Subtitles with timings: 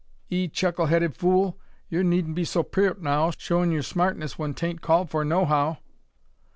[0.31, 1.59] "'Ee chuckle headed fool!
[1.87, 5.77] yur needn't be so peert now, showin' yur smartness when 'tain't called for nohow."